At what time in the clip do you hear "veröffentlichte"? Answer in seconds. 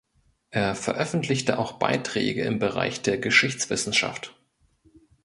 0.73-1.59